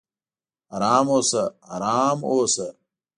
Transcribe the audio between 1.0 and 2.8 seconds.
اوسه! ارام اوسه!"